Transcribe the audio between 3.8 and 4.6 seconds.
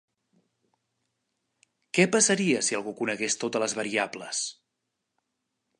variables?